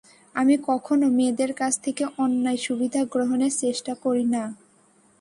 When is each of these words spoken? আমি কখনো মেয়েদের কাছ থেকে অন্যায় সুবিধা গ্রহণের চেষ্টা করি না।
আমি 0.35 0.55
কখনো 0.67 1.05
মেয়েদের 1.09 1.51
কাছ 1.53 1.73
থেকে 1.83 2.03
অন্যায় 2.17 2.59
সুবিধা 2.67 3.01
গ্রহণের 3.05 3.53
চেষ্টা 3.59 3.93
করি 4.03 4.25
না। 4.35 4.43